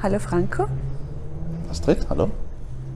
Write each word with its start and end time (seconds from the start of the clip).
Hallo 0.00 0.20
Franco. 0.20 0.66
Astrid, 1.68 2.06
hallo. 2.08 2.30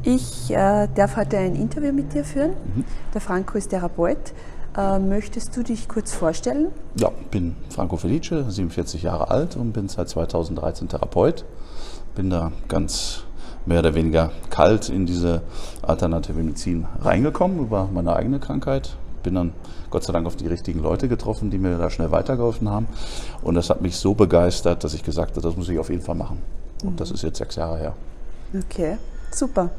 Ich 0.04 0.52
äh, 0.52 0.86
darf 0.94 1.16
heute 1.16 1.36
ein 1.36 1.56
Interview 1.56 1.92
mit 1.92 2.14
dir 2.14 2.22
führen. 2.22 2.50
Mhm. 2.50 2.84
Der 3.12 3.20
Franco 3.20 3.58
ist 3.58 3.70
Therapeut. 3.70 4.32
Äh, 4.76 5.00
möchtest 5.00 5.56
du 5.56 5.64
dich 5.64 5.88
kurz 5.88 6.14
vorstellen? 6.14 6.68
Ja, 6.94 7.10
ich 7.20 7.26
bin 7.26 7.56
Franco 7.70 7.96
Felice, 7.96 8.44
47 8.48 9.02
Jahre 9.02 9.32
alt 9.32 9.56
und 9.56 9.72
bin 9.72 9.88
seit 9.88 10.10
2013 10.10 10.88
Therapeut. 10.88 11.44
Bin 12.14 12.30
da 12.30 12.52
ganz 12.68 13.24
mehr 13.66 13.80
oder 13.80 13.96
weniger 13.96 14.30
kalt 14.50 14.88
in 14.88 15.04
diese 15.04 15.42
alternative 15.82 16.40
Medizin 16.40 16.86
reingekommen 17.00 17.58
über 17.58 17.88
meine 17.92 18.14
eigene 18.14 18.38
Krankheit. 18.38 18.90
Bin 19.24 19.34
dann 19.34 19.54
Gott 19.90 20.04
sei 20.04 20.12
Dank 20.12 20.28
auf 20.28 20.36
die 20.36 20.46
richtigen 20.46 20.78
Leute 20.78 21.08
getroffen, 21.08 21.50
die 21.50 21.58
mir 21.58 21.78
da 21.78 21.90
schnell 21.90 22.12
weitergeholfen 22.12 22.68
haben. 22.68 22.86
Und 23.42 23.56
das 23.56 23.70
hat 23.70 23.80
mich 23.80 23.96
so 23.96 24.14
begeistert, 24.14 24.84
dass 24.84 24.94
ich 24.94 25.02
gesagt 25.02 25.32
habe, 25.32 25.40
das 25.40 25.56
muss 25.56 25.68
ich 25.68 25.80
auf 25.80 25.90
jeden 25.90 26.02
Fall 26.02 26.14
machen. 26.14 26.38
Und 26.82 26.92
mhm. 26.92 26.96
das 26.96 27.10
ist 27.10 27.22
jetzt 27.22 27.38
sechs 27.38 27.56
Jahre 27.56 27.78
her. 27.78 27.94
Okay, 28.54 28.96
super. 29.30 29.70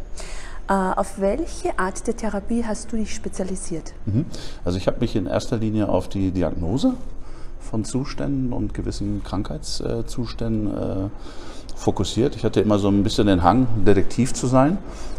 Äh, 0.67 0.73
auf 0.73 1.19
welche 1.19 1.77
Art 1.77 2.07
der 2.07 2.15
Therapie 2.15 2.63
hast 2.65 2.91
du 2.91 2.97
dich 2.97 3.13
spezialisiert? 3.13 3.93
Mhm. 4.05 4.25
Also 4.63 4.77
ich 4.77 4.87
habe 4.87 4.99
mich 5.01 5.15
in 5.15 5.25
erster 5.25 5.57
Linie 5.57 5.89
auf 5.89 6.07
die 6.07 6.31
Diagnose 6.31 6.93
von 7.59 7.83
Zuständen 7.83 8.53
und 8.53 8.73
gewissen 8.73 9.23
Krankheitszuständen 9.23 10.67
äh, 10.67 11.09
fokussiert. 11.75 12.35
Ich 12.35 12.45
hatte 12.45 12.61
immer 12.61 12.79
so 12.79 12.87
ein 12.87 13.03
bisschen 13.03 13.27
den 13.27 13.43
Hang, 13.43 13.67
Detektiv 13.85 14.33
zu 14.33 14.47
sein 14.47 14.77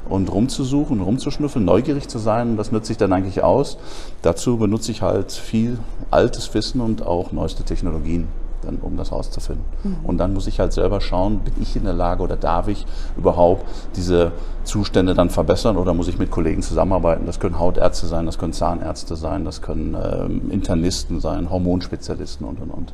und 0.09 0.33
rumzusuchen, 0.33 1.01
rumzuschnüffeln, 1.01 1.65
neugierig 1.65 2.09
zu 2.09 2.19
sein. 2.19 2.57
Das 2.57 2.73
nutze 2.73 2.93
ich 2.93 2.99
dann 2.99 3.13
eigentlich 3.13 3.43
aus. 3.43 3.77
Dazu 4.23 4.57
benutze 4.57 4.93
ich 4.93 5.03
halt 5.03 5.33
viel 5.33 5.79
altes 6.11 6.55
Wissen 6.55 6.81
und 6.81 7.07
auch 7.07 7.33
neueste 7.33 7.65
Technologien 7.65 8.29
dann, 8.65 8.79
um 8.79 8.97
das 8.97 9.13
rauszufinden. 9.13 9.65
Mhm. 9.83 9.97
Und 10.05 10.19
dann 10.19 10.35
muss 10.35 10.47
ich 10.47 10.61
halt 10.61 10.73
selber 10.73 11.01
schauen, 11.01 11.41
bin 11.41 11.55
ich 11.61 11.77
in 11.77 11.85
der 11.85 11.93
Lage 11.93 12.23
oder 12.23 12.37
darf 12.37 12.69
ich 12.69 12.87
überhaupt 13.17 13.65
diese 13.97 14.33
Zustände 14.65 15.15
dann 15.15 15.31
verbessern 15.31 15.77
oder 15.77 15.95
muss 15.95 16.09
ich 16.09 16.19
mit 16.19 16.31
Kollegen 16.31 16.63
zusammenarbeiten? 16.63 17.27
Das 17.27 17.41
können 17.41 17.59
Hautärzte 17.59 18.07
sein, 18.07 18.27
das 18.27 18.39
können 18.39 18.53
Zahnärzte 18.53 19.17
sein, 19.17 19.45
das 19.45 19.63
können 19.63 19.95
ähm, 19.95 20.51
Internisten 20.51 21.21
sein, 21.21 21.51
Hormonspezialisten 21.51 22.47
und 22.47 22.61
und 22.61 22.71
und. 22.71 22.93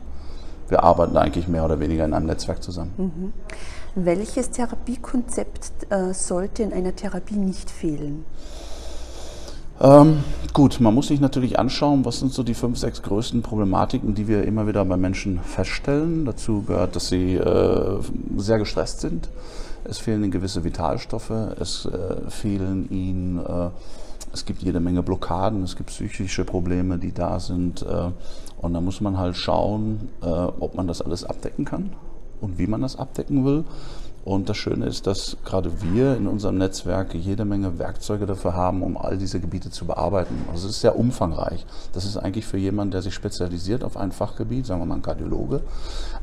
Wir 0.68 0.84
arbeiten 0.84 1.16
eigentlich 1.16 1.48
mehr 1.48 1.64
oder 1.64 1.80
weniger 1.80 2.04
in 2.04 2.14
einem 2.14 2.26
Netzwerk 2.26 2.62
zusammen. 2.62 2.92
Mhm. 2.96 3.32
Welches 3.96 4.50
Therapiekonzept 4.50 5.90
äh, 5.90 6.14
sollte 6.14 6.62
in 6.62 6.72
einer 6.72 6.94
Therapie 6.94 7.34
nicht 7.34 7.70
fehlen? 7.70 8.24
Ähm, 9.80 10.18
gut, 10.52 10.78
man 10.80 10.94
muss 10.94 11.08
sich 11.08 11.20
natürlich 11.20 11.58
anschauen, 11.58 12.04
was 12.04 12.20
sind 12.20 12.34
so 12.34 12.42
die 12.42 12.52
fünf, 12.52 12.78
sechs 12.78 13.00
größten 13.02 13.40
Problematiken, 13.40 14.14
die 14.14 14.28
wir 14.28 14.44
immer 14.44 14.66
wieder 14.66 14.84
bei 14.84 14.98
Menschen 14.98 15.40
feststellen. 15.40 16.26
Dazu 16.26 16.62
gehört, 16.62 16.96
dass 16.96 17.08
sie 17.08 17.36
äh, 17.36 17.98
sehr 18.36 18.58
gestresst 18.58 19.00
sind. 19.00 19.30
Es 19.84 19.98
fehlen 19.98 20.22
ihnen 20.22 20.30
gewisse 20.30 20.64
Vitalstoffe, 20.64 21.30
es 21.58 21.86
äh, 21.86 22.30
fehlen 22.30 22.90
ihnen, 22.90 23.38
äh, 23.38 23.70
es 24.34 24.44
gibt 24.44 24.62
jede 24.62 24.80
Menge 24.80 25.02
Blockaden, 25.02 25.62
es 25.62 25.76
gibt 25.76 25.88
psychische 25.88 26.44
Probleme, 26.44 26.98
die 26.98 27.12
da 27.12 27.40
sind. 27.40 27.80
Äh, 27.80 28.10
und 28.60 28.74
da 28.74 28.82
muss 28.82 29.00
man 29.00 29.16
halt 29.16 29.36
schauen, 29.36 30.10
äh, 30.20 30.26
ob 30.26 30.74
man 30.74 30.86
das 30.88 31.00
alles 31.00 31.24
abdecken 31.24 31.64
kann 31.64 31.94
und 32.42 32.58
wie 32.58 32.66
man 32.66 32.82
das 32.82 32.96
abdecken 32.96 33.46
will. 33.46 33.64
Und 34.22 34.50
das 34.50 34.58
Schöne 34.58 34.84
ist, 34.84 35.06
dass 35.06 35.38
gerade 35.46 35.80
wir 35.80 36.14
in 36.14 36.26
unserem 36.26 36.58
Netzwerk 36.58 37.14
jede 37.14 37.46
Menge 37.46 37.78
Werkzeuge 37.78 38.26
dafür 38.26 38.54
haben, 38.54 38.82
um 38.82 38.98
all 38.98 39.16
diese 39.16 39.40
Gebiete 39.40 39.70
zu 39.70 39.86
bearbeiten. 39.86 40.44
Also 40.52 40.68
es 40.68 40.74
ist 40.74 40.80
sehr 40.82 40.98
umfangreich. 40.98 41.64
Das 41.94 42.04
ist 42.04 42.18
eigentlich 42.18 42.44
für 42.46 42.58
jemanden, 42.58 42.90
der 42.90 43.00
sich 43.00 43.14
spezialisiert 43.14 43.82
auf 43.82 43.96
ein 43.96 44.12
Fachgebiet, 44.12 44.66
sagen 44.66 44.82
wir 44.82 44.86
mal 44.86 44.96
ein 44.96 45.02
Kardiologe, 45.02 45.62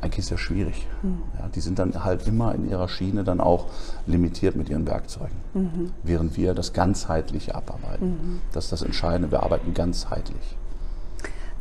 eigentlich 0.00 0.26
sehr 0.26 0.38
schwierig. 0.38 0.86
Mhm. 1.02 1.22
Ja, 1.38 1.48
die 1.52 1.60
sind 1.60 1.80
dann 1.80 2.04
halt 2.04 2.26
immer 2.28 2.54
in 2.54 2.70
ihrer 2.70 2.88
Schiene 2.88 3.24
dann 3.24 3.40
auch 3.40 3.66
limitiert 4.06 4.54
mit 4.54 4.68
ihren 4.68 4.86
Werkzeugen. 4.86 5.36
Mhm. 5.54 5.92
Während 6.04 6.36
wir 6.36 6.54
das 6.54 6.72
ganzheitliche 6.72 7.56
abarbeiten. 7.56 8.06
Mhm. 8.06 8.40
Das 8.52 8.64
ist 8.64 8.72
das 8.72 8.82
Entscheidende. 8.82 9.32
Wir 9.32 9.42
arbeiten 9.42 9.74
ganzheitlich. 9.74 10.56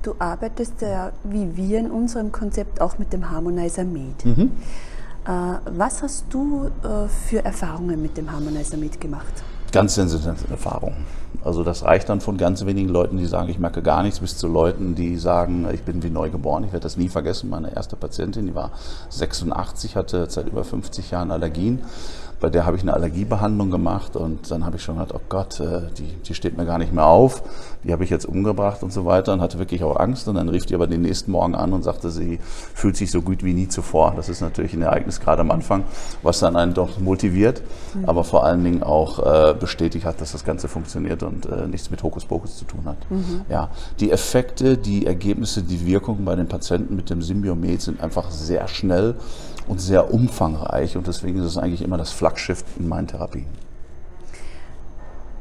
Du 0.03 0.13
arbeitest 0.19 0.81
ja 0.81 1.11
wie 1.23 1.57
wir 1.57 1.79
in 1.79 1.89
unserem 1.89 2.31
Konzept 2.31 2.79
auch 2.79 2.99
mit 2.99 3.11
dem 3.11 3.31
Harmonizer 3.31 3.83
Med. 3.83 4.23
Äh, 5.27 5.31
was 5.77 6.03
hast 6.03 6.25
du 6.29 6.69
äh, 6.83 7.09
für 7.09 7.43
Erfahrungen 7.43 8.01
mit 8.01 8.15
dem 8.15 8.31
Harmonizer 8.31 8.77
mitgemacht? 8.77 9.43
Ganz 9.73 9.95
sensitive 9.95 10.35
Erfahrungen. 10.49 11.05
Also 11.43 11.63
das 11.63 11.83
reicht 11.83 12.07
dann 12.07 12.21
von 12.21 12.37
ganz 12.37 12.65
wenigen 12.65 12.87
Leuten, 12.87 13.17
die 13.17 13.25
sagen, 13.25 13.49
ich 13.49 13.59
merke 13.59 13.81
gar 13.81 14.03
nichts, 14.03 14.21
bis 14.21 14.37
zu 14.37 14.47
Leuten, 14.47 14.95
die 14.95 15.17
sagen, 15.17 15.67
ich 15.73 15.83
bin 15.83 16.01
wie 16.01 16.09
neu 16.09 16.29
geboren. 16.29 16.63
Ich 16.63 16.71
werde 16.71 16.83
das 16.83 16.95
nie 16.95 17.09
vergessen. 17.09 17.49
Meine 17.49 17.75
erste 17.75 17.97
Patientin, 17.97 18.45
die 18.45 18.55
war 18.55 18.71
86, 19.09 19.97
hatte 19.97 20.29
seit 20.29 20.47
über 20.47 20.63
50 20.63 21.11
Jahren 21.11 21.31
Allergien 21.31 21.81
bei 22.39 22.49
der 22.49 22.65
habe 22.65 22.77
ich 22.77 22.83
eine 22.83 22.93
Allergiebehandlung 22.93 23.71
gemacht 23.71 24.15
und 24.15 24.49
dann 24.51 24.65
habe 24.65 24.75
ich 24.75 24.83
schon 24.83 24.97
gedacht, 24.97 25.13
oh 25.15 25.21
Gott, 25.27 25.59
äh, 25.59 25.81
die, 25.97 26.13
die 26.25 26.33
steht 26.33 26.57
mir 26.57 26.65
gar 26.65 26.77
nicht 26.77 26.93
mehr 26.93 27.05
auf, 27.05 27.43
die 27.83 27.91
habe 27.91 28.03
ich 28.03 28.09
jetzt 28.09 28.25
umgebracht 28.25 28.83
und 28.83 28.93
so 28.93 29.05
weiter 29.05 29.33
und 29.33 29.41
hatte 29.41 29.59
wirklich 29.59 29.83
auch 29.83 29.97
Angst 29.97 30.27
und 30.27 30.35
dann 30.35 30.49
rief 30.49 30.65
die 30.65 30.75
aber 30.75 30.87
den 30.87 31.01
nächsten 31.01 31.31
Morgen 31.31 31.55
an 31.55 31.73
und 31.73 31.83
sagte, 31.83 32.11
sie 32.11 32.39
fühlt 32.73 32.95
sich 32.95 33.11
so 33.11 33.21
gut 33.21 33.43
wie 33.43 33.53
nie 33.53 33.67
zuvor. 33.67 34.13
Das 34.15 34.29
ist 34.29 34.41
natürlich 34.41 34.73
ein 34.73 34.81
Ereignis 34.81 35.19
gerade 35.19 35.41
am 35.41 35.51
Anfang, 35.51 35.83
was 36.21 36.39
dann 36.39 36.55
einen 36.55 36.73
doch 36.73 36.99
motiviert, 36.99 37.61
mhm. 37.93 38.05
aber 38.05 38.23
vor 38.23 38.45
allen 38.45 38.63
Dingen 38.63 38.83
auch 38.83 39.19
äh, 39.19 39.53
bestätigt 39.53 40.05
hat, 40.05 40.21
dass 40.21 40.31
das 40.31 40.43
Ganze 40.43 40.67
funktioniert 40.67 41.23
und 41.23 41.45
äh, 41.47 41.67
nichts 41.67 41.89
mit 41.89 42.03
Hokuspokus 42.03 42.57
zu 42.57 42.65
tun 42.65 42.81
hat. 42.85 42.97
Mhm. 43.09 43.41
Ja, 43.49 43.69
die 43.99 44.11
Effekte, 44.11 44.77
die 44.77 45.05
Ergebnisse, 45.05 45.63
die 45.63 45.85
Wirkungen 45.85 46.25
bei 46.25 46.35
den 46.35 46.47
Patienten 46.47 46.95
mit 46.95 47.09
dem 47.09 47.21
Symbiomet 47.21 47.81
sind 47.81 48.01
einfach 48.01 48.29
sehr 48.29 48.67
schnell 48.67 49.15
und 49.67 49.79
sehr 49.79 50.13
umfangreich 50.13 50.97
und 50.97 51.07
deswegen 51.07 51.39
ist 51.39 51.45
es 51.45 51.57
eigentlich 51.57 51.81
immer 51.81 51.97
das 51.97 52.11
Flaggschiff 52.11 52.63
in 52.79 52.87
meinen 52.87 53.07
Therapien. 53.07 53.47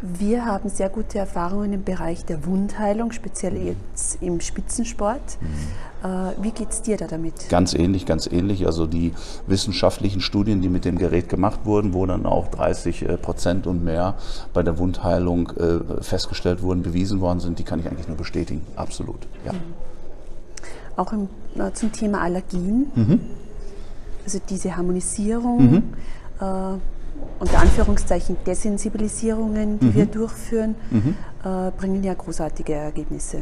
Wir 0.02 0.44
haben 0.44 0.68
sehr 0.68 0.90
gute 0.90 1.18
Erfahrungen 1.18 1.72
im 1.72 1.82
Bereich 1.82 2.24
der 2.26 2.44
Wundheilung, 2.44 3.12
speziell 3.12 3.52
mhm. 3.52 3.66
jetzt 3.66 4.18
im 4.20 4.40
Spitzensport. 4.40 5.38
Mhm. 5.40 6.08
Äh, 6.08 6.32
wie 6.42 6.50
geht 6.50 6.70
es 6.70 6.82
dir 6.82 6.98
da 6.98 7.06
damit? 7.06 7.48
Ganz 7.48 7.72
ähnlich, 7.72 8.04
ganz 8.04 8.26
ähnlich. 8.26 8.66
Also 8.66 8.86
die 8.86 9.14
wissenschaftlichen 9.46 10.20
Studien, 10.20 10.60
die 10.60 10.68
mit 10.68 10.84
dem 10.84 10.98
Gerät 10.98 11.30
gemacht 11.30 11.60
wurden, 11.64 11.94
wo 11.94 12.04
dann 12.04 12.26
auch 12.26 12.48
30 12.48 13.02
äh, 13.02 13.16
Prozent 13.16 13.66
und 13.66 13.84
mehr 13.84 14.16
bei 14.52 14.62
der 14.62 14.78
Wundheilung 14.78 15.50
äh, 15.52 16.02
festgestellt 16.02 16.62
wurden, 16.62 16.82
bewiesen 16.82 17.22
worden 17.22 17.40
sind, 17.40 17.58
die 17.58 17.64
kann 17.64 17.80
ich 17.80 17.86
eigentlich 17.86 18.06
nur 18.06 18.18
bestätigen. 18.18 18.60
Absolut, 18.76 19.26
ja. 19.46 19.54
Mhm. 19.54 19.58
Auch 20.96 21.12
im, 21.12 21.28
zum 21.74 21.92
Thema 21.92 22.20
Allergien. 22.20 22.90
Mhm 22.94 23.20
also 24.26 24.40
diese 24.48 24.76
Harmonisierung, 24.76 25.70
mhm. 25.70 25.82
äh, 26.40 26.78
unter 27.38 27.58
Anführungszeichen 27.58 28.36
Desensibilisierungen, 28.44 29.78
die 29.78 29.86
mhm. 29.86 29.94
wir 29.94 30.06
durchführen, 30.06 30.74
mhm. 30.90 31.14
äh, 31.44 31.70
bringen 31.70 32.02
ja 32.02 32.12
großartige 32.12 32.74
Ergebnisse. 32.74 33.38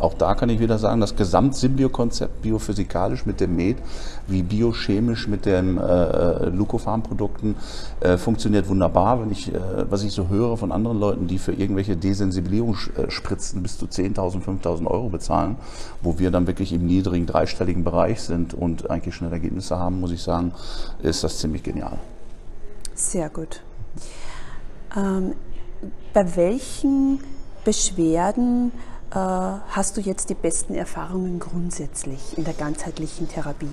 Auch 0.00 0.14
da 0.14 0.34
kann 0.34 0.48
ich 0.48 0.58
wieder 0.58 0.78
sagen, 0.78 1.00
das 1.00 1.14
Gesamtsymbio-Konzept 1.14 2.42
biophysikalisch 2.42 3.26
mit 3.26 3.40
dem 3.40 3.54
Med 3.54 3.76
wie 4.26 4.42
biochemisch 4.42 5.28
mit 5.28 5.46
den 5.46 5.78
äh, 5.78 6.46
Lucofarm-Produkten 6.48 7.54
äh, 8.00 8.16
funktioniert 8.16 8.68
wunderbar. 8.68 9.20
Wenn 9.20 9.30
ich, 9.30 9.54
äh, 9.54 9.58
was 9.88 10.02
ich 10.02 10.12
so 10.12 10.28
höre 10.28 10.56
von 10.56 10.72
anderen 10.72 10.98
Leuten, 10.98 11.28
die 11.28 11.38
für 11.38 11.52
irgendwelche 11.52 11.96
Desensibilierungsspritzen 11.96 13.62
bis 13.62 13.78
zu 13.78 13.86
10.000, 13.86 14.42
5.000 14.42 14.86
Euro 14.86 15.10
bezahlen, 15.10 15.56
wo 16.02 16.18
wir 16.18 16.32
dann 16.32 16.48
wirklich 16.48 16.72
im 16.72 16.86
niedrigen 16.86 17.26
dreistelligen 17.26 17.84
Bereich 17.84 18.20
sind 18.20 18.52
und 18.52 18.90
eigentlich 18.90 19.14
schnell 19.14 19.32
Ergebnisse 19.32 19.78
haben, 19.78 20.00
muss 20.00 20.10
ich 20.10 20.22
sagen, 20.22 20.52
ist 21.02 21.22
das 21.22 21.38
ziemlich 21.38 21.62
genial. 21.62 21.98
Sehr 22.94 23.28
gut. 23.28 23.60
Ähm, 24.96 25.34
bei 26.12 26.36
welchen 26.36 27.20
Beschwerden 27.64 28.72
äh, 28.72 28.93
hast 29.14 29.96
du 29.96 30.00
jetzt 30.00 30.30
die 30.30 30.34
besten 30.34 30.74
Erfahrungen 30.74 31.38
grundsätzlich 31.38 32.36
in 32.36 32.44
der 32.44 32.54
ganzheitlichen 32.54 33.28
Therapie? 33.28 33.68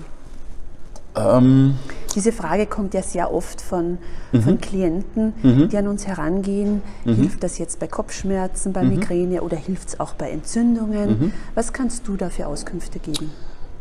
Ähm, 1.14 1.76
Diese 2.14 2.32
Frage 2.32 2.66
kommt 2.66 2.94
ja 2.94 3.02
sehr 3.02 3.32
oft 3.32 3.60
von, 3.60 3.98
mhm. 4.32 4.42
von 4.42 4.60
Klienten, 4.60 5.34
mhm. 5.42 5.68
die 5.68 5.76
an 5.76 5.88
uns 5.88 6.06
herangehen. 6.06 6.82
Mhm. 7.04 7.14
Hilft 7.14 7.42
das 7.42 7.58
jetzt 7.58 7.80
bei 7.80 7.86
Kopfschmerzen, 7.86 8.72
bei 8.72 8.82
mhm. 8.82 8.96
Migräne 8.96 9.42
oder 9.42 9.56
hilft 9.56 9.88
es 9.88 10.00
auch 10.00 10.14
bei 10.14 10.30
Entzündungen? 10.30 11.08
Mhm. 11.10 11.32
Was 11.54 11.72
kannst 11.72 12.08
du 12.08 12.16
da 12.16 12.30
für 12.30 12.46
Auskünfte 12.46 12.98
geben? 12.98 13.30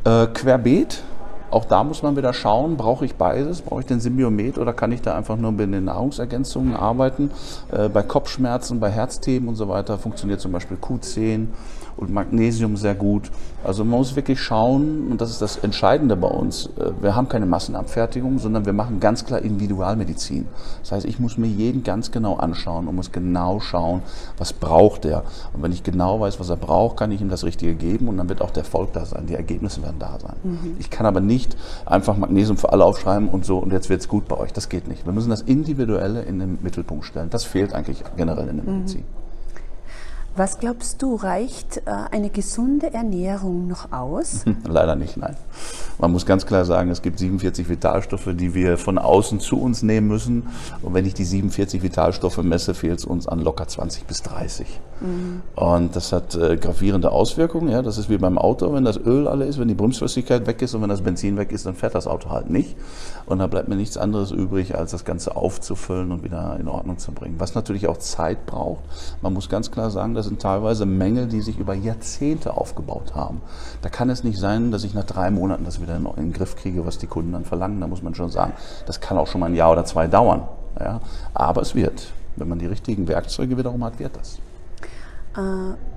Äh, 0.03 0.27
querbeet. 0.27 1.03
Auch 1.51 1.65
da 1.65 1.83
muss 1.83 2.01
man 2.01 2.15
wieder 2.15 2.33
schauen, 2.33 2.77
brauche 2.77 3.05
ich 3.05 3.15
beides? 3.15 3.61
Brauche 3.61 3.81
ich 3.81 3.85
den 3.85 3.99
Symbiomet 3.99 4.57
oder 4.57 4.71
kann 4.71 4.91
ich 4.91 5.01
da 5.01 5.15
einfach 5.15 5.35
nur 5.35 5.51
mit 5.51 5.73
den 5.73 5.83
Nahrungsergänzungen 5.83 6.75
arbeiten? 6.75 7.29
Äh, 7.71 7.89
bei 7.89 8.03
Kopfschmerzen, 8.03 8.79
bei 8.79 8.89
Herzthemen 8.89 9.49
und 9.49 9.55
so 9.55 9.67
weiter 9.67 9.97
funktioniert 9.97 10.39
zum 10.39 10.53
Beispiel 10.53 10.77
Q10 10.77 11.47
und 11.97 12.11
Magnesium 12.11 12.77
sehr 12.77 12.95
gut. 12.95 13.29
Also 13.63 13.83
man 13.83 13.99
muss 13.99 14.15
wirklich 14.15 14.39
schauen, 14.39 15.07
und 15.11 15.21
das 15.21 15.29
ist 15.29 15.41
das 15.41 15.57
Entscheidende 15.57 16.15
bei 16.15 16.27
uns, 16.27 16.67
äh, 16.77 16.91
wir 17.01 17.15
haben 17.15 17.27
keine 17.27 17.45
Massenabfertigung, 17.45 18.39
sondern 18.39 18.65
wir 18.65 18.73
machen 18.73 18.99
ganz 18.99 19.25
klar 19.25 19.41
Individualmedizin. 19.41 20.47
Das 20.81 20.91
heißt, 20.91 21.05
ich 21.05 21.19
muss 21.19 21.37
mir 21.37 21.47
jeden 21.47 21.83
ganz 21.83 22.11
genau 22.11 22.35
anschauen 22.35 22.87
und 22.87 22.95
muss 22.95 23.11
genau 23.11 23.59
schauen, 23.59 24.01
was 24.37 24.53
braucht 24.53 25.05
er. 25.05 25.23
Und 25.53 25.61
wenn 25.61 25.71
ich 25.71 25.83
genau 25.83 26.19
weiß, 26.19 26.39
was 26.39 26.49
er 26.49 26.57
braucht, 26.57 26.97
kann 26.97 27.11
ich 27.11 27.21
ihm 27.21 27.29
das 27.29 27.43
Richtige 27.43 27.75
geben 27.75 28.07
und 28.07 28.17
dann 28.17 28.29
wird 28.29 28.41
auch 28.41 28.51
der 28.51 28.63
Erfolg 28.63 28.93
da 28.93 29.05
sein, 29.05 29.25
die 29.27 29.35
Ergebnisse 29.35 29.83
werden 29.83 29.99
da 29.99 30.17
sein. 30.19 30.35
Mhm. 30.43 30.75
Ich 30.79 30.89
kann 30.89 31.05
aber 31.05 31.19
nicht 31.19 31.40
nicht 31.41 31.57
einfach 31.85 32.17
Magnesium 32.17 32.57
für 32.57 32.71
alle 32.71 32.85
aufschreiben 32.85 33.29
und 33.29 33.45
so 33.45 33.57
und 33.57 33.71
jetzt 33.71 33.89
wird 33.89 34.01
es 34.01 34.07
gut 34.07 34.27
bei 34.27 34.37
euch. 34.37 34.53
Das 34.53 34.69
geht 34.69 34.87
nicht. 34.87 35.05
Wir 35.05 35.13
müssen 35.13 35.29
das 35.29 35.41
Individuelle 35.41 36.21
in 36.21 36.39
den 36.39 36.59
Mittelpunkt 36.61 37.05
stellen. 37.05 37.29
Das 37.29 37.43
fehlt 37.43 37.73
eigentlich 37.73 38.03
generell 38.15 38.47
in 38.47 38.57
der 38.57 38.65
Medizin. 38.65 39.01
Mhm. 39.01 39.20
Was 40.33 40.59
glaubst 40.59 41.01
du, 41.01 41.15
reicht 41.15 41.81
äh, 41.85 41.91
eine 42.11 42.29
gesunde 42.29 42.93
Ernährung 42.93 43.67
noch 43.67 43.91
aus? 43.91 44.45
Leider 44.65 44.95
nicht, 44.95 45.17
nein. 45.17 45.35
Man 45.99 46.13
muss 46.13 46.25
ganz 46.25 46.45
klar 46.45 46.63
sagen, 46.63 46.89
es 46.89 47.01
gibt 47.01 47.19
47 47.19 47.67
Vitalstoffe, 47.67 48.29
die 48.33 48.53
wir 48.53 48.77
von 48.77 48.97
außen 48.97 49.41
zu 49.41 49.61
uns 49.61 49.83
nehmen 49.83 50.07
müssen. 50.07 50.47
Und 50.81 50.93
wenn 50.93 51.05
ich 51.05 51.13
die 51.13 51.25
47 51.25 51.83
Vitalstoffe 51.83 52.41
messe, 52.43 52.73
fehlt 52.73 52.99
es 52.99 53.05
uns 53.05 53.27
an 53.27 53.41
locker 53.41 53.67
20 53.67 54.05
bis 54.05 54.23
30. 54.23 54.67
Mhm. 55.01 55.41
Und 55.55 55.95
das 55.97 56.13
hat 56.13 56.33
äh, 56.35 56.55
gravierende 56.55 57.11
Auswirkungen. 57.11 57.69
Ja? 57.69 57.81
Das 57.81 57.97
ist 57.97 58.09
wie 58.09 58.17
beim 58.17 58.37
Auto, 58.37 58.73
wenn 58.73 58.85
das 58.85 58.97
Öl 58.97 59.27
alle 59.27 59.45
ist, 59.45 59.59
wenn 59.59 59.67
die 59.67 59.73
Bremsflüssigkeit 59.73 60.47
weg 60.47 60.61
ist 60.61 60.73
und 60.73 60.81
wenn 60.81 60.89
das 60.89 61.01
Benzin 61.01 61.35
weg 61.37 61.51
ist, 61.51 61.65
dann 61.65 61.75
fährt 61.75 61.93
das 61.93 62.07
Auto 62.07 62.29
halt 62.29 62.49
nicht. 62.49 62.77
Und 63.25 63.39
da 63.39 63.47
bleibt 63.47 63.67
mir 63.67 63.75
nichts 63.75 63.97
anderes 63.97 64.31
übrig, 64.31 64.75
als 64.75 64.91
das 64.91 65.03
Ganze 65.03 65.35
aufzufüllen 65.35 66.11
und 66.11 66.23
wieder 66.23 66.55
in 66.57 66.69
Ordnung 66.69 66.99
zu 66.99 67.11
bringen. 67.11 67.35
Was 67.37 67.53
natürlich 67.53 67.87
auch 67.87 67.97
Zeit 67.97 68.45
braucht. 68.45 68.81
Man 69.21 69.33
muss 69.33 69.49
ganz 69.49 69.71
klar 69.71 69.91
sagen, 69.91 70.15
das 70.21 70.27
sind 70.27 70.39
teilweise 70.39 70.85
Mängel, 70.85 71.25
die 71.25 71.41
sich 71.41 71.57
über 71.57 71.73
Jahrzehnte 71.73 72.55
aufgebaut 72.55 73.15
haben. 73.15 73.41
Da 73.81 73.89
kann 73.89 74.11
es 74.11 74.23
nicht 74.23 74.37
sein, 74.37 74.71
dass 74.71 74.83
ich 74.83 74.93
nach 74.93 75.03
drei 75.03 75.31
Monaten 75.31 75.65
das 75.65 75.81
wieder 75.81 75.95
in 75.95 76.05
den 76.15 76.31
Griff 76.31 76.55
kriege, 76.55 76.85
was 76.85 76.99
die 76.99 77.07
Kunden 77.07 77.31
dann 77.31 77.43
verlangen. 77.43 77.81
Da 77.81 77.87
muss 77.87 78.03
man 78.03 78.13
schon 78.13 78.29
sagen, 78.29 78.53
das 78.85 79.01
kann 79.01 79.17
auch 79.17 79.25
schon 79.25 79.41
mal 79.41 79.47
ein 79.47 79.55
Jahr 79.55 79.71
oder 79.71 79.83
zwei 79.83 80.05
dauern. 80.05 80.43
Ja? 80.79 81.01
Aber 81.33 81.63
es 81.63 81.73
wird. 81.73 82.13
Wenn 82.35 82.47
man 82.47 82.59
die 82.59 82.67
richtigen 82.67 83.07
Werkzeuge 83.07 83.57
wiederum 83.57 83.83
hat, 83.83 83.97
wird 83.97 84.15
das. 84.15 84.37
Äh, 85.35 85.39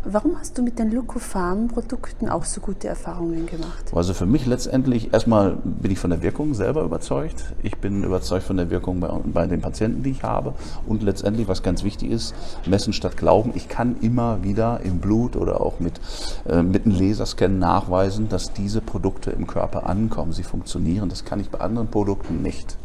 warum 0.05 0.39
hast 0.39 0.57
du 0.57 0.63
mit 0.63 0.79
den 0.79 0.93
Lucofarm-Produkten 0.93 2.29
auch 2.29 2.45
so 2.45 2.61
gute 2.61 2.87
Erfahrungen 2.87 3.47
gemacht? 3.47 3.93
Also 3.93 4.15
für 4.15 4.27
mich 4.27 4.47
letztendlich, 4.47 5.13
erstmal 5.13 5.57
bin 5.65 5.91
ich 5.91 5.99
von 5.99 6.11
der 6.11 6.23
Wirkung 6.23 6.55
selber 6.55 6.83
überzeugt. 6.83 7.53
Ich 7.65 7.77
bin 7.79 8.05
überzeugt 8.05 8.45
von 8.45 8.57
der 8.57 8.71
Wirkung 8.71 9.01
bei, 9.01 9.09
bei, 9.09 9.47
den 9.49 9.61
Patienten, 9.61 10.05
die 10.05 10.11
ich 10.11 10.23
habe. 10.23 10.55
Und 10.87 11.03
letztendlich, 11.03 11.49
was 11.49 11.65
ganz 11.65 11.83
wichtig 11.83 12.13
ist, 12.13 12.33
messen 12.65 12.93
statt 12.93 13.17
glauben. 13.17 13.51
Ich 13.57 13.69
kann 13.69 13.97
immer 14.03 14.45
wieder 14.45 14.81
im 14.85 14.99
Blut 14.99 15.35
oder 15.35 15.61
auch 15.61 15.81
mit, 15.81 16.01
äh, 16.49 16.63
mit 16.63 16.87
einem 16.87 16.97
Laserscan 16.97 17.59
nachweisen, 17.59 18.29
dass 18.29 18.53
diese 18.53 18.81
Produkte 18.81 19.33
im 19.33 19.49
Körper 19.49 19.89
ankommen. 19.89 20.33
Sie 20.33 20.45
funktionieren. 20.45 21.09
Das 21.09 21.25
kann 21.25 21.41
ich 21.41 21.51
bei 21.51 21.59
anderen 21.59 21.89
Produkten 21.89 22.41
nicht. 22.41 22.77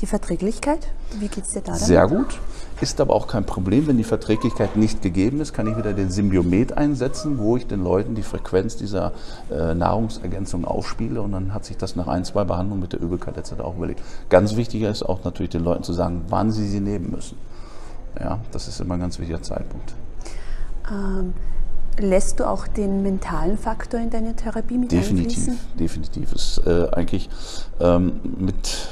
Die 0.00 0.06
Verträglichkeit, 0.06 0.88
wie 1.18 1.28
geht 1.28 1.44
es 1.44 1.52
dir 1.52 1.60
da? 1.60 1.74
Sehr 1.74 2.06
gut. 2.08 2.38
Ist 2.80 3.00
aber 3.02 3.14
auch 3.14 3.26
kein 3.26 3.44
Problem, 3.44 3.86
wenn 3.86 3.98
die 3.98 4.04
Verträglichkeit 4.04 4.76
nicht 4.76 5.02
gegeben 5.02 5.40
ist, 5.40 5.52
kann 5.52 5.66
ich 5.66 5.76
wieder 5.76 5.92
den 5.92 6.10
Symbiomet 6.10 6.72
einsetzen, 6.72 7.38
wo 7.38 7.58
ich 7.58 7.66
den 7.66 7.84
Leuten 7.84 8.14
die 8.14 8.22
Frequenz 8.22 8.76
dieser 8.76 9.12
äh, 9.50 9.74
Nahrungsergänzung 9.74 10.64
aufspiele 10.64 11.20
und 11.20 11.32
dann 11.32 11.52
hat 11.52 11.66
sich 11.66 11.76
das 11.76 11.96
nach 11.96 12.06
ein, 12.06 12.24
zwei 12.24 12.44
Behandlungen 12.44 12.80
mit 12.80 12.94
der 12.94 13.00
Übelkeit 13.00 13.36
etc. 13.36 13.60
auch 13.60 13.76
überlegt. 13.76 14.00
Ganz 14.30 14.56
wichtiger 14.56 14.90
ist 14.90 15.02
auch 15.02 15.22
natürlich 15.24 15.50
den 15.50 15.62
Leuten 15.62 15.82
zu 15.82 15.92
sagen, 15.92 16.22
wann 16.28 16.50
sie 16.50 16.66
sie 16.66 16.80
nehmen 16.80 17.10
müssen. 17.10 17.36
Ja, 18.18 18.40
das 18.52 18.68
ist 18.68 18.80
immer 18.80 18.94
ein 18.94 19.00
ganz 19.00 19.18
wichtiger 19.18 19.42
Zeitpunkt. 19.42 19.94
Ähm, 20.90 21.34
lässt 21.98 22.40
du 22.40 22.48
auch 22.48 22.66
den 22.66 23.02
mentalen 23.02 23.58
Faktor 23.58 24.00
in 24.00 24.08
deine 24.08 24.34
Therapie 24.34 24.78
mit 24.78 24.90
definitiv, 24.90 25.26
einfließen? 25.26 25.58
Definitiv. 25.78 26.32
Ist 26.32 26.62
äh, 26.66 26.88
eigentlich 26.92 27.28
ähm, 27.80 28.20
mit 28.38 28.88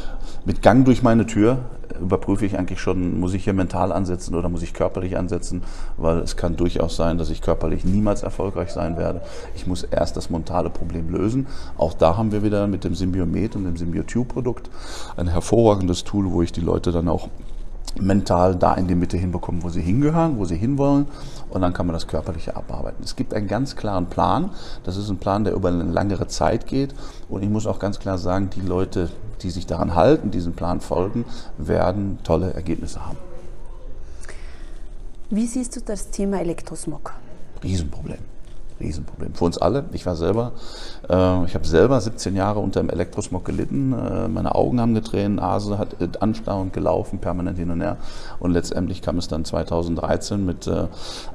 mit 0.48 0.62
Gang 0.62 0.86
durch 0.86 1.02
meine 1.02 1.26
Tür 1.26 1.58
überprüfe 2.00 2.46
ich 2.46 2.58
eigentlich 2.58 2.80
schon, 2.80 3.20
muss 3.20 3.34
ich 3.34 3.44
hier 3.44 3.52
mental 3.52 3.92
ansetzen 3.92 4.34
oder 4.34 4.48
muss 4.48 4.62
ich 4.62 4.72
körperlich 4.72 5.18
ansetzen, 5.18 5.62
weil 5.98 6.20
es 6.20 6.38
kann 6.38 6.56
durchaus 6.56 6.96
sein, 6.96 7.18
dass 7.18 7.28
ich 7.28 7.42
körperlich 7.42 7.84
niemals 7.84 8.22
erfolgreich 8.22 8.70
sein 8.70 8.96
werde. 8.96 9.20
Ich 9.54 9.66
muss 9.66 9.82
erst 9.82 10.16
das 10.16 10.30
mentale 10.30 10.70
Problem 10.70 11.10
lösen. 11.10 11.48
Auch 11.76 11.92
da 11.92 12.16
haben 12.16 12.32
wir 12.32 12.42
wieder 12.42 12.66
mit 12.66 12.84
dem 12.84 12.94
Symbiomet 12.94 13.56
und 13.56 13.64
dem 13.64 13.76
Symbiotube-Produkt 13.76 14.70
ein 15.18 15.28
hervorragendes 15.28 16.04
Tool, 16.04 16.30
wo 16.32 16.40
ich 16.40 16.50
die 16.50 16.62
Leute 16.62 16.92
dann 16.92 17.10
auch 17.10 17.28
mental 18.00 18.56
da 18.56 18.72
in 18.72 18.86
die 18.86 18.94
Mitte 18.94 19.18
hinbekommen, 19.18 19.62
wo 19.62 19.68
sie 19.68 19.82
hingehören, 19.82 20.38
wo 20.38 20.46
sie 20.46 20.56
hinwollen 20.56 21.08
und 21.50 21.60
dann 21.60 21.74
kann 21.74 21.86
man 21.86 21.92
das 21.92 22.06
Körperliche 22.06 22.56
abarbeiten. 22.56 23.04
Es 23.04 23.16
gibt 23.16 23.34
einen 23.34 23.48
ganz 23.48 23.76
klaren 23.76 24.06
Plan. 24.06 24.50
Das 24.84 24.96
ist 24.96 25.10
ein 25.10 25.18
Plan, 25.18 25.44
der 25.44 25.52
über 25.52 25.68
eine 25.68 25.84
langere 25.84 26.26
Zeit 26.26 26.66
geht 26.66 26.94
und 27.28 27.42
ich 27.42 27.50
muss 27.50 27.66
auch 27.66 27.78
ganz 27.78 27.98
klar 27.98 28.16
sagen, 28.16 28.48
die 28.54 28.62
Leute, 28.62 29.10
die 29.42 29.50
sich 29.50 29.66
daran 29.66 29.94
halten, 29.94 30.30
diesen 30.30 30.54
Plan 30.54 30.80
folgen, 30.80 31.24
werden 31.56 32.18
tolle 32.24 32.52
Ergebnisse 32.54 33.04
haben. 33.04 33.18
Wie 35.30 35.46
siehst 35.46 35.76
du 35.76 35.80
das 35.80 36.10
Thema 36.10 36.40
Elektrosmog? 36.40 37.12
Riesenproblem. 37.62 38.18
Riesenproblem. 38.80 39.34
Für 39.34 39.44
uns 39.44 39.58
alle. 39.58 39.84
Ich 39.92 40.06
war 40.06 40.16
selber, 40.16 40.52
äh, 41.08 41.44
ich 41.44 41.54
habe 41.54 41.66
selber 41.66 42.00
17 42.00 42.36
Jahre 42.36 42.60
unter 42.60 42.80
dem 42.80 42.90
Elektrosmog 42.90 43.44
gelitten. 43.44 43.92
Äh, 43.92 44.28
meine 44.28 44.54
Augen 44.54 44.80
haben 44.80 44.94
getränt, 44.94 45.36
Nase 45.36 45.78
hat 45.78 46.00
äh, 46.00 46.08
anstauend 46.20 46.72
gelaufen, 46.72 47.18
permanent 47.18 47.58
hin 47.58 47.70
und 47.70 47.80
her. 47.80 47.96
Und 48.38 48.52
letztendlich 48.52 49.02
kam 49.02 49.18
es 49.18 49.28
dann 49.28 49.44
2013 49.44 50.44
mit 50.44 50.66
äh, 50.66 50.86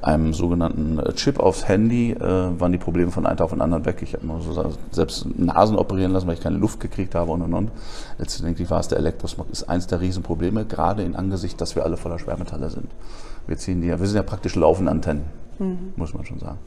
einem 0.02 0.32
sogenannten 0.32 0.98
äh, 0.98 1.12
Chip 1.12 1.38
aufs 1.38 1.68
Handy, 1.68 2.12
äh, 2.12 2.20
waren 2.20 2.72
die 2.72 2.78
Probleme 2.78 3.10
von 3.10 3.26
einem 3.26 3.36
Tag 3.36 3.44
auf 3.46 3.50
den 3.50 3.60
anderen 3.60 3.84
weg. 3.84 3.98
Ich 4.02 4.14
habe 4.14 4.26
mir 4.26 4.40
so 4.40 4.72
selbst 4.90 5.26
Nasen 5.38 5.76
operieren 5.76 6.12
lassen, 6.12 6.26
weil 6.26 6.34
ich 6.34 6.40
keine 6.40 6.58
Luft 6.58 6.80
gekriegt 6.80 7.14
habe 7.14 7.30
und 7.30 7.42
und 7.42 7.54
und. 7.54 7.70
Letztendlich 8.18 8.70
war 8.70 8.80
es 8.80 8.88
der 8.88 8.98
Elektrosmog, 8.98 9.50
ist 9.50 9.68
eins 9.68 9.86
der 9.86 10.00
Riesenprobleme, 10.00 10.64
gerade 10.64 11.02
in 11.02 11.16
Angesicht, 11.16 11.60
dass 11.60 11.76
wir 11.76 11.84
alle 11.84 11.96
voller 11.96 12.18
Schwermetalle 12.18 12.70
sind. 12.70 12.90
Wir 13.46 13.58
ziehen 13.58 13.80
die, 13.80 13.88
wir 13.88 14.06
sind 14.06 14.16
ja 14.16 14.22
praktisch 14.22 14.54
laufende 14.54 14.90
Antennen, 14.90 15.24
mhm. 15.58 15.92
muss 15.96 16.14
man 16.14 16.24
schon 16.24 16.38
sagen. 16.38 16.58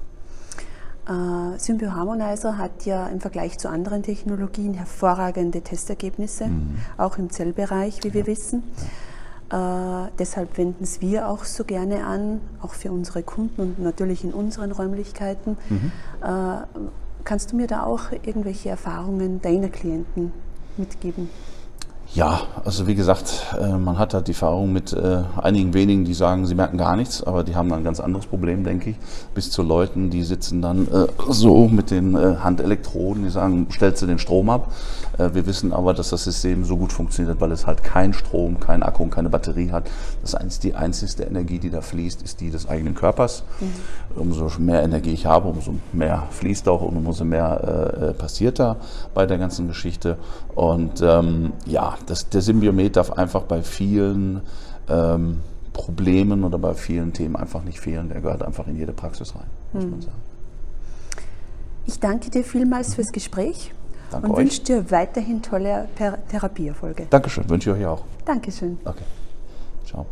Äh, 1.08 1.58
Symbio 1.58 1.94
Harmonizer 1.94 2.58
hat 2.58 2.86
ja 2.86 3.08
im 3.08 3.22
Vergleich 3.22 3.58
zu 3.58 3.70
anderen 3.70 4.04
Technologien 4.04 4.74
hervorragende 4.74 5.62
Testergebnisse, 5.62 6.48
mhm. 6.48 6.78
auch 6.98 7.18
im 7.18 7.30
Zellbereich, 7.30 8.00
wie 8.04 8.14
wir 8.14 8.28
wissen. 8.28 8.64
Äh, 9.50 10.12
deshalb 10.20 10.58
wenden 10.58 10.84
es 10.84 11.00
wir 11.00 11.30
auch 11.30 11.46
so 11.46 11.64
gerne 11.64 12.06
an, 12.06 12.42
auch 12.62 12.74
für 12.74 12.92
unsere 12.92 13.24
Kunden 13.24 13.62
und 13.62 13.80
natürlich 13.80 14.26
in 14.26 14.34
unseren 14.34 14.72
Räumlichkeiten. 14.74 15.58
Mhm. 15.70 15.92
Äh, 16.22 16.84
kannst 17.24 17.54
du 17.54 17.56
mir 17.56 17.68
da 17.68 17.84
auch 17.84 18.12
irgendwelche 18.12 18.70
Erfahrungen 18.70 19.42
deiner 19.42 19.70
Klienten 19.70 20.34
mitgeben? 20.76 21.30
Ja, 22.14 22.42
also 22.64 22.88
wie 22.88 22.96
gesagt, 22.96 23.56
äh, 23.60 23.78
man 23.78 24.00
hat 24.00 24.14
halt 24.14 24.28
die 24.28 24.32
Erfahrung 24.32 24.72
mit 24.72 24.94
äh, 24.94 25.24
einigen 25.36 25.74
wenigen, 25.74 26.06
die 26.06 26.14
sagen, 26.14 26.46
sie 26.46 26.56
merken 26.56 26.78
gar 26.78 26.96
nichts, 26.96 27.22
aber 27.22 27.44
die 27.44 27.56
haben 27.56 27.70
dann 27.70 27.80
ein 27.80 27.84
ganz 27.84 28.00
anderes 28.00 28.26
Problem, 28.26 28.64
denke 28.64 28.92
ich, 28.92 28.96
bis 29.36 29.52
zu 29.52 29.62
Leuten, 29.62 30.10
die 30.10 30.24
sitzen 30.24 30.62
dann 30.62 30.88
äh, 30.88 31.08
so 31.28 31.68
mit 31.68 31.92
den 31.92 32.18
Handelektroden, 32.18 33.24
die 33.24 33.30
sagen, 33.30 33.68
stellst 33.72 34.02
du 34.02 34.06
den 34.06 34.20
Strom 34.20 34.50
ab. 34.50 34.72
Wir 35.18 35.48
wissen 35.48 35.74
aber, 35.74 35.96
dass 35.96 36.10
das 36.10 36.24
System 36.24 36.64
so 36.64 36.78
gut 36.78 36.94
funktioniert, 36.94 37.42
weil 37.42 37.52
es 37.52 37.66
halt 37.66 37.84
keinen 37.84 38.14
Strom, 38.14 38.60
keinen 38.60 38.84
Akku 38.84 39.02
und 39.02 39.10
keine 39.10 39.30
Batterie 39.30 39.72
hat. 39.72 39.90
Das 40.22 40.36
heißt, 40.36 40.64
die 40.64 40.76
einzigste 40.76 41.24
Energie, 41.24 41.58
die 41.58 41.72
da 41.72 41.82
fließt, 41.82 42.22
ist 42.22 42.40
die 42.40 42.52
des 42.52 42.70
eigenen 42.70 42.94
Körpers. 42.94 43.44
Mhm. 43.60 44.22
Umso 44.22 44.52
mehr 44.60 44.84
Energie 44.84 45.12
ich 45.12 45.26
habe, 45.26 45.48
umso 45.48 45.74
mehr 45.92 46.24
fließt 46.30 46.68
auch 46.70 46.82
und 46.84 46.98
umso 46.98 47.26
mehr 47.26 48.14
passiert 48.18 48.60
da 48.60 48.78
bei 49.16 49.26
der 49.26 49.40
ganzen 49.40 49.68
Geschichte. 49.68 50.18
Und 50.54 51.02
ähm, 51.02 51.54
ja, 51.66 51.97
das, 52.06 52.30
der 52.30 52.42
Symbiomet 52.42 52.96
darf 52.96 53.12
einfach 53.12 53.44
bei 53.44 53.62
vielen 53.62 54.42
ähm, 54.90 55.42
Problemen 55.74 56.44
oder 56.44 56.58
bei 56.58 56.74
vielen 56.74 57.14
Themen 57.14 57.36
einfach 57.36 57.64
nicht 57.64 57.80
fehlen. 57.80 58.10
Der 58.10 58.22
gehört 58.22 58.44
einfach 58.44 58.68
in 58.68 58.76
jede 58.76 58.94
Praxis 58.94 59.36
rein, 59.36 59.48
muss 59.74 59.84
hm. 59.84 59.92
man 59.92 60.02
sagen. 60.02 60.18
Ich 61.86 62.00
danke 62.00 62.30
dir 62.30 62.44
vielmals 62.44 62.96
fürs 62.96 63.12
Gespräch 63.12 63.74
danke 64.12 64.28
und 64.28 64.34
euch. 64.34 64.40
wünsche 64.40 64.64
dir 64.64 64.92
weiterhin 64.92 65.42
tolle 65.42 65.88
Therapieerfolge. 66.30 67.08
Dankeschön, 67.10 67.50
wünsche 67.50 67.72
ich 67.72 67.78
euch 67.78 67.86
auch. 67.86 68.04
Dankeschön. 68.26 68.78
Okay. 68.84 69.04